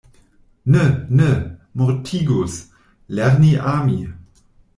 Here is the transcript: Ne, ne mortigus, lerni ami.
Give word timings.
Ne, 0.75 1.05
ne 1.11 1.27
mortigus, 1.75 2.71
lerni 3.07 3.53
ami. 3.75 4.01